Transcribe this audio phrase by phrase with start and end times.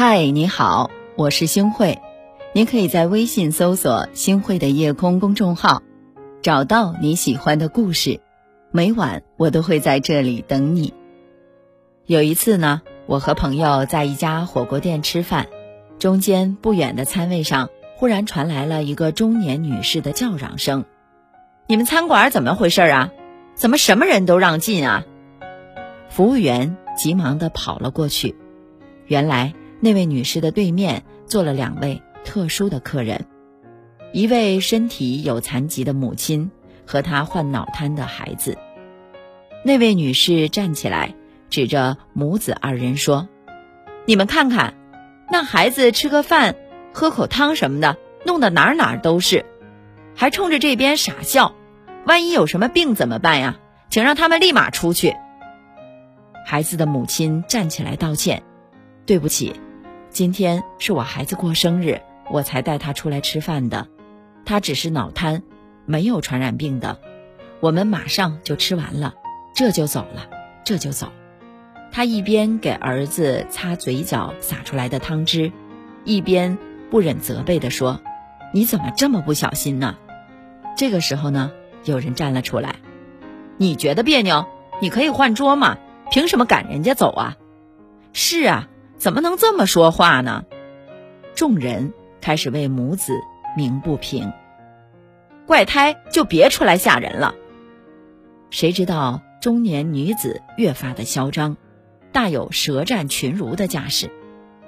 [0.00, 1.98] 嗨，你好，我是星慧，
[2.52, 5.82] 您可以在微信搜索“星慧的夜空”公众号，
[6.40, 8.20] 找到你喜欢的故事。
[8.70, 10.94] 每晚我都会在这里等你。
[12.06, 15.48] 有一次呢，我和朋友在一家火锅店吃饭，
[15.98, 20.84] 中间不远的餐位上忽然传来了一个中年女士的叫嚷声
[21.66, 23.10] ：“你们餐馆怎么回事啊？
[23.56, 25.02] 怎么什么人都让进啊？”
[26.08, 28.36] 服务员急忙的跑了过去，
[29.04, 29.54] 原来。
[29.80, 33.26] 那位女士的对面坐了两位特殊的客人，
[34.12, 36.50] 一位身体有残疾的母亲
[36.86, 38.58] 和她患脑瘫的孩子。
[39.64, 41.14] 那位女士站起来，
[41.48, 43.28] 指着母子二人说
[44.04, 44.74] ：“你们看看，
[45.30, 46.56] 那孩子吃个饭、
[46.92, 49.46] 喝口汤什么的，弄得哪哪都是，
[50.14, 51.54] 还冲着这边傻笑。
[52.04, 53.58] 万一有什么病怎么办呀？
[53.90, 55.14] 请让他们立马出去。”
[56.44, 58.42] 孩子的母亲站起来道歉
[59.06, 59.52] ：“对不起。”
[60.18, 63.86] 今天是我孩子过生日，我才带他出来吃饭的。
[64.44, 65.44] 他只是脑瘫，
[65.86, 66.98] 没有传染病的。
[67.60, 69.14] 我们马上就吃完了，
[69.54, 70.28] 这就走了，
[70.64, 71.12] 这就走。
[71.92, 75.52] 他一边给儿子擦嘴角洒出来的汤汁，
[76.02, 76.58] 一边
[76.90, 78.00] 不忍责备地说
[78.52, 79.96] ：“你怎么这么不小心呢？”
[80.76, 81.52] 这个时候呢，
[81.84, 82.74] 有人站了出来
[83.56, 84.46] ：“你觉得别扭？
[84.82, 85.78] 你可以换桌嘛，
[86.10, 87.36] 凭什么赶人家走啊？”
[88.12, 88.68] 是啊。
[88.98, 90.44] 怎么能这么说话呢？
[91.36, 93.12] 众人开始为母子
[93.56, 94.32] 鸣不平。
[95.46, 97.34] 怪胎就别出来吓人了。
[98.50, 101.56] 谁知道中年女子越发的嚣张，
[102.12, 104.10] 大有舌战群儒的架势。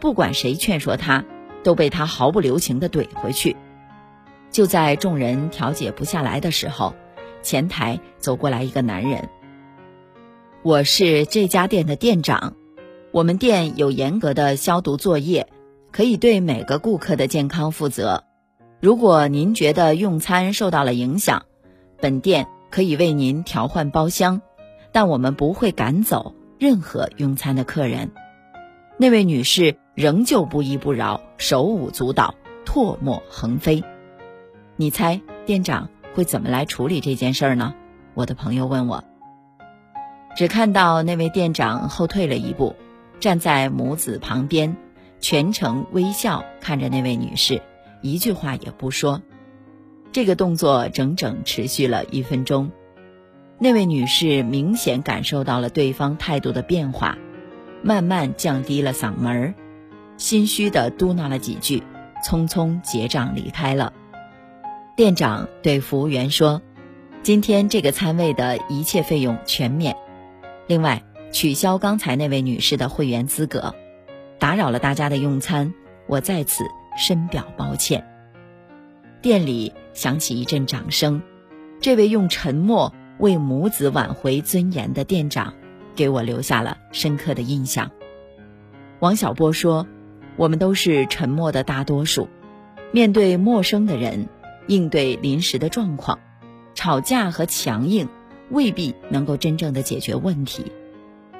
[0.00, 1.24] 不管谁劝说她，
[1.62, 3.56] 都被她毫不留情的怼回去。
[4.50, 6.96] 就在众人调解不下来的时候，
[7.42, 9.28] 前台走过来一个男人
[10.62, 12.56] ：“我是这家店的店长。”
[13.16, 15.48] 我们店有严格的消毒作业，
[15.90, 18.24] 可以对每个顾客的健康负责。
[18.78, 21.46] 如果您觉得用餐受到了影响，
[21.98, 24.42] 本店可以为您调换包厢，
[24.92, 28.10] 但我们不会赶走任何用餐的客人。
[28.98, 32.34] 那位女士仍旧不依不饶，手舞足蹈，
[32.66, 33.82] 唾沫横飞。
[34.76, 37.72] 你猜店长会怎么来处理这件事儿呢？
[38.12, 39.02] 我的朋友问我。
[40.36, 42.76] 只看到那位店长后退了一步。
[43.18, 44.76] 站在母子旁边，
[45.20, 47.62] 全程微笑看着那位女士，
[48.02, 49.22] 一句话也不说。
[50.12, 52.70] 这个动作整整持续了一分钟。
[53.58, 57.16] 那位女士明显感受到了对方态度的变化，
[57.82, 59.54] 慢慢降低了嗓门儿，
[60.18, 61.82] 心虚的嘟囔了几句，
[62.22, 63.92] 匆匆结账离开了。
[64.94, 66.60] 店长对服务员说
[67.22, 69.96] ：“今天这个餐位的一切费用全免，
[70.66, 71.02] 另外。”
[71.36, 73.74] 取消刚才那位女士的会员资格，
[74.38, 75.74] 打扰了大家的用餐，
[76.06, 76.64] 我在此
[76.96, 78.06] 深表抱歉。
[79.20, 81.20] 店里响起一阵掌声，
[81.78, 85.52] 这位用沉默为母子挽回尊严的店长，
[85.94, 87.90] 给我留下了深刻的印象。
[89.00, 89.86] 王小波说
[90.36, 92.30] ：“我们都是沉默的大多数，
[92.92, 94.30] 面对陌生的人，
[94.68, 96.18] 应对临时的状况，
[96.74, 98.08] 吵架和强硬
[98.48, 100.72] 未必能够真正的解决问题。”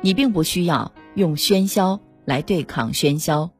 [0.03, 3.51] 你并不需要用喧嚣来对抗喧嚣，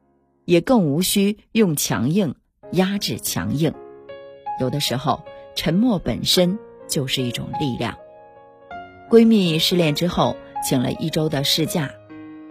[0.45, 2.35] 也更无需用强硬
[2.71, 3.73] 压制强硬。
[4.59, 5.23] 有的时候，
[5.55, 7.97] 沉默本身就是一种力量。
[9.09, 11.91] 闺蜜失恋之后，请了一周的事假，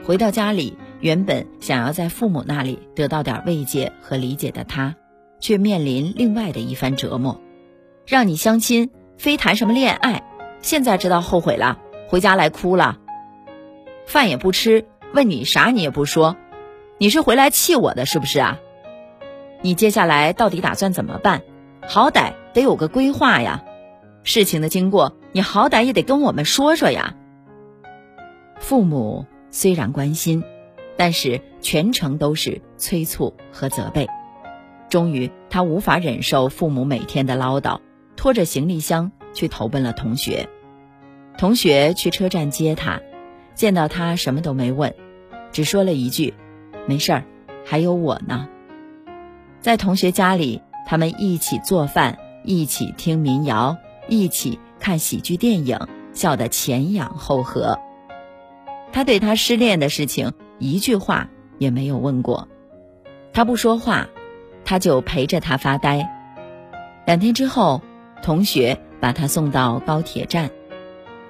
[0.05, 4.95] 回到家里，原本想要在父母那里得到点慰藉和理解的她，
[5.41, 7.41] 却面临另外的一番折磨。
[8.07, 10.23] 让你相亲，非谈什么恋爱，
[10.63, 12.99] 现在知道后悔了，回家来哭了。
[14.07, 16.37] 饭也不吃，问你啥你也不说，
[16.99, 18.59] 你是回来气我的是不是啊？
[19.63, 21.43] 你接下来到底打算怎么办？
[21.87, 23.65] 好歹得有个规划呀！
[24.23, 27.15] 事情的经过你好歹也得跟我们说说呀。
[28.59, 30.43] 父母虽然关心，
[30.97, 34.09] 但是全程都是催促和责备。
[34.89, 37.81] 终于，他无法忍受父母每天的唠叨，
[38.17, 40.49] 拖着行李箱去投奔了同学。
[41.39, 43.01] 同学去车站接他。
[43.57, 44.95] 见到他什么都没问，
[45.51, 46.35] 只说了一句
[46.87, 47.25] ：“没事儿，
[47.65, 48.49] 还有我呢。”
[49.61, 55.81] 在同学家里，他们一起做饭，一起听民谣，一起看喜剧电影，
[56.13, 57.79] 笑得前仰后合。
[58.93, 61.29] 他对他失恋的事情一句话
[61.59, 62.49] 也没有问过，
[63.33, 64.07] 他不说话，
[64.65, 66.09] 他就陪着他发呆。
[67.07, 67.81] 两天之后，
[68.23, 70.51] 同学把他送到高铁站，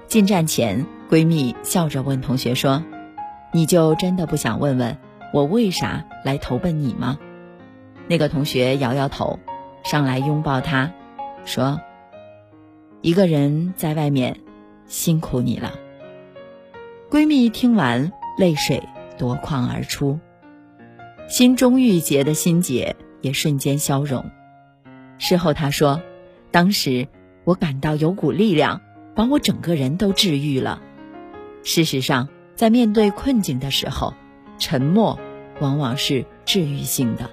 [0.07, 0.85] 进站前。
[1.09, 2.83] 闺蜜笑着问同学说
[3.53, 4.97] ：“你就真的不想问问
[5.33, 7.17] 我为啥来投奔你吗？
[8.09, 9.39] 那个同学摇摇头，
[9.83, 10.91] 上来拥抱她，
[11.45, 11.79] 说
[13.01, 14.41] ：“一个人在外面，
[14.85, 15.75] 辛苦你了。”
[17.09, 18.83] 闺蜜听完，泪水
[19.17, 20.19] 夺眶而出，
[21.29, 24.25] 心中郁结的心结也瞬间消融。
[25.19, 26.01] 事后她说
[26.51, 27.07] ：“当时
[27.45, 28.81] 我感到有股力量
[29.15, 30.81] 把我整个人都治愈了。
[31.63, 34.13] 事实上，在面对困境的时候，
[34.57, 35.19] 沉默
[35.59, 37.29] 往往是治愈性的。”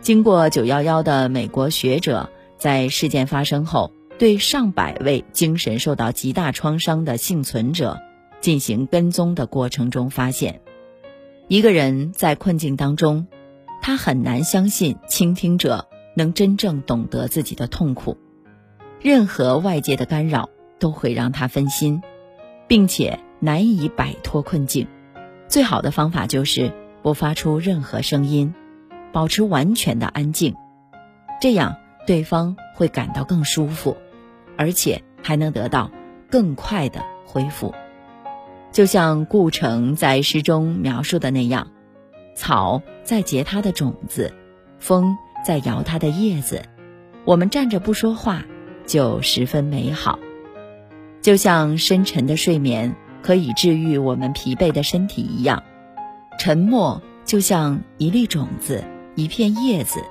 [0.00, 7.98] 经过九幺幺的美国学者在事件发生后，对上百位精神受到极大创伤的幸存者
[8.40, 10.60] 进行跟踪的过程中发现，
[11.48, 13.26] 一个人在困境当中，
[13.82, 18.16] 他很难相信倾听者能真正懂得自己的痛苦，
[19.00, 20.48] 任何外界的干扰
[20.78, 22.00] 都会让他分心，
[22.66, 24.86] 并且难以摆脱困境。
[25.48, 26.72] 最好的方法就是
[27.02, 28.54] 不发出任何声音。
[29.12, 30.54] 保持完全的安静，
[31.40, 31.76] 这样
[32.06, 33.96] 对方会感到更舒服，
[34.58, 35.90] 而且还能得到
[36.30, 37.74] 更快的恢复。
[38.72, 41.68] 就像顾城在诗中描述的那样，
[42.34, 44.34] 草在结它的种子，
[44.78, 46.62] 风在摇它的叶子，
[47.24, 48.44] 我们站着不说话，
[48.84, 50.18] 就十分美好。
[51.26, 55.60] 就像深沉的睡眠可以治愈我们疲惫的身体一样，
[56.38, 58.84] 沉默就像一粒种子。
[59.16, 60.04] 一片叶子，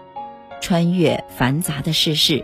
[0.60, 2.44] 穿越繁杂的世事，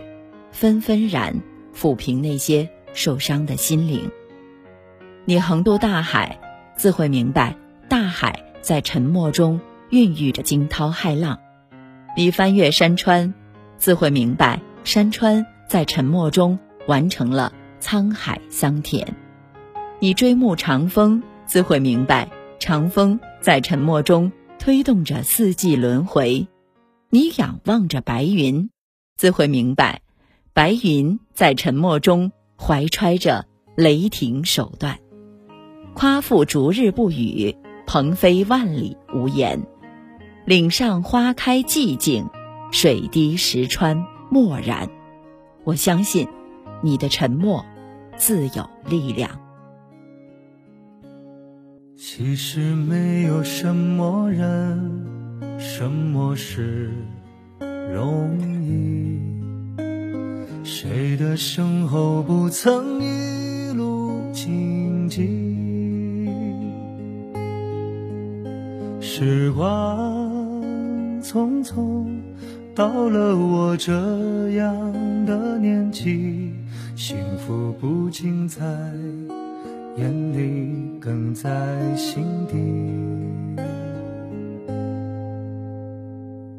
[0.52, 1.42] 纷纷然
[1.76, 4.10] 抚平那些受伤的心灵。
[5.26, 6.38] 你横渡大海，
[6.74, 7.54] 自会明白
[7.90, 9.60] 大海在沉默中
[9.90, 11.36] 孕育着惊涛骇浪；
[12.16, 13.34] 你翻越山川，
[13.76, 19.04] 自会明白山川在沉默中完成了沧海桑田；
[19.98, 22.30] 你追慕长风，自会明白
[22.60, 26.46] 长风在沉默中推动着四季轮回。
[27.10, 28.70] 你仰望着白云，
[29.16, 30.00] 自会明白，
[30.54, 33.46] 白云在沉默中怀揣着
[33.76, 34.98] 雷霆手段。
[35.92, 37.56] 夸父逐日不语，
[37.86, 39.66] 鹏飞万里无言。
[40.46, 42.30] 岭上花开寂静，
[42.70, 44.88] 水滴石穿漠然。
[45.64, 46.28] 我相信，
[46.80, 47.66] 你的沉默
[48.16, 49.30] 自有力量。
[51.96, 55.10] 其实没有什么人。
[55.58, 56.90] 什么事
[57.92, 59.20] 容易？
[60.64, 65.28] 谁的身后不曾一路荆棘？
[69.00, 70.32] 时光
[71.22, 72.06] 匆匆，
[72.74, 73.92] 到了我这
[74.50, 74.92] 样
[75.26, 76.51] 的年纪，
[77.04, 78.64] 幸福不仅在
[79.96, 81.50] 眼里，更在
[81.96, 82.54] 心底。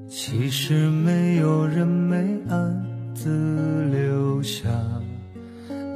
[0.09, 2.17] 其实没有人没
[2.49, 2.85] 暗
[3.15, 4.67] 自流下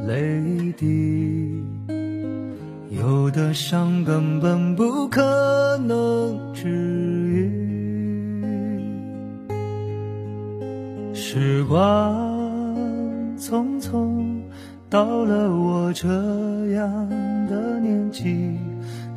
[0.07, 1.61] 泪滴，
[2.89, 6.69] 有的伤根本不可能治
[7.33, 7.51] 愈。
[11.13, 12.15] 时光
[13.37, 14.16] 匆匆，
[14.89, 16.07] 到了我这
[16.73, 17.09] 样
[17.47, 18.57] 的年纪，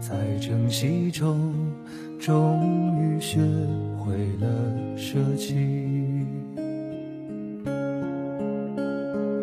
[0.01, 1.53] 在珍惜中，
[2.19, 3.41] 终于学。
[4.03, 4.49] 会了
[4.97, 5.55] 舍弃，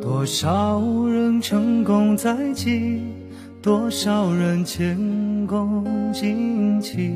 [0.01, 3.01] 多少人成功在即，
[3.61, 4.97] 多少人前
[5.47, 7.13] 功尽弃。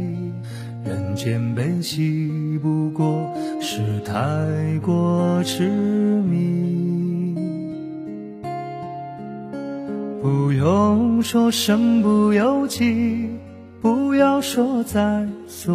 [0.85, 4.13] 人间悲喜，不过是太
[4.79, 5.67] 过痴
[6.21, 6.70] 迷。
[10.21, 13.27] 不用说身不由己。
[13.81, 15.73] 不要说在所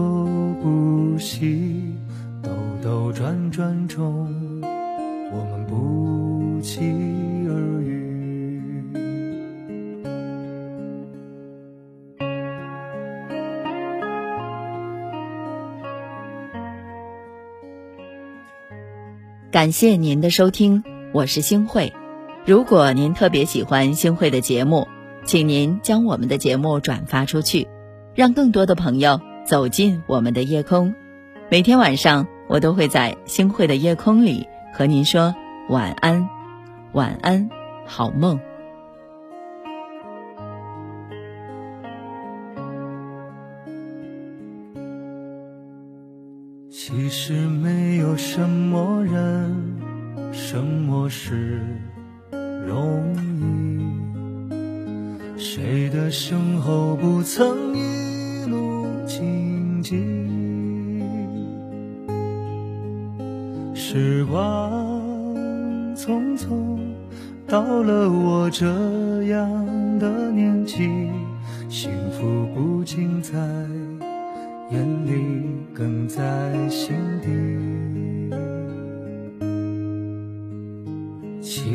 [0.63, 1.83] 不惜，
[2.41, 2.51] 兜
[2.81, 4.31] 兜转转中，
[4.63, 6.81] 我们不期
[7.49, 8.81] 而遇。
[19.51, 21.93] 感谢您的收听，我是星慧。
[22.47, 24.87] 如果您特别喜欢星慧的节目，
[25.25, 27.67] 请您将我们的节目转发出去。
[28.15, 30.95] 让更多的朋友走进我们的夜空。
[31.51, 35.35] 每天晚上，我都会在星汇的夜空里和您说
[35.69, 36.29] 晚安，
[36.93, 37.51] 晚安，
[37.85, 38.39] 好梦。
[46.71, 49.77] 其实没有什么人，
[50.33, 51.61] 什么事
[52.67, 54.51] 容易，
[55.39, 57.75] 谁的身后不曾？
[57.77, 59.97] 一路荆棘。
[63.75, 64.83] 时光
[65.95, 66.77] 匆匆，
[67.47, 68.67] 到了我这
[69.25, 70.91] 样的年纪，
[71.69, 73.39] 幸福不仅在
[74.71, 76.23] 眼里，更在
[76.69, 77.29] 心底。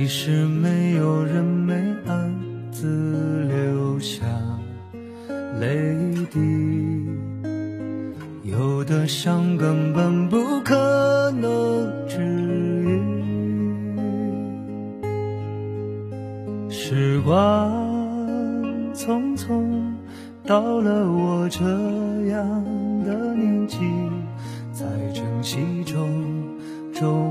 [0.02, 1.76] 其实没有人没
[2.08, 2.34] 暗
[2.72, 4.26] 自留下
[5.60, 5.96] 泪
[6.32, 6.40] 滴，
[8.42, 13.00] 有的伤根本不可能治愈。
[16.68, 17.72] 时光
[18.96, 19.64] 匆匆，
[20.48, 21.64] 到了我这
[22.32, 22.64] 样
[23.06, 23.78] 的年纪，
[24.74, 26.10] 在珍惜中，
[26.92, 27.31] 终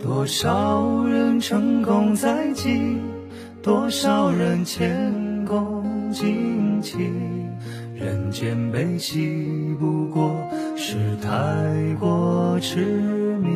[0.00, 2.98] 多少人成功在即，
[3.62, 6.96] 多少人前功尽弃。
[7.94, 10.36] 人间悲喜，不过
[10.76, 11.28] 是太
[11.98, 12.78] 过痴
[13.38, 13.48] 迷。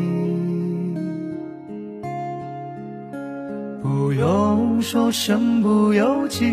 [3.81, 6.53] 不用说身不由己，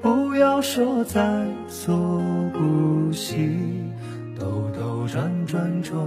[0.00, 3.48] 不要说在所不惜。
[4.38, 4.46] 兜
[4.78, 5.98] 兜转转中，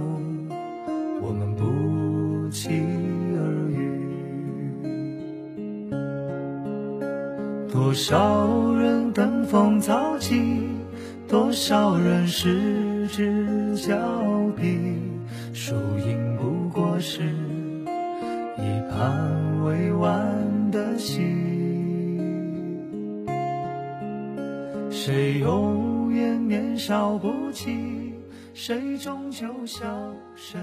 [1.20, 1.64] 我们不
[2.46, 3.90] 不期而遇。
[7.72, 10.62] 多少人登峰造极，
[11.26, 13.96] 多少人失之交
[14.56, 14.78] 臂，
[15.52, 17.20] 输赢不过是
[18.58, 21.20] 一盘未完的戏。
[24.88, 28.12] 谁永远年少不羁？
[28.54, 30.60] 谁终究销声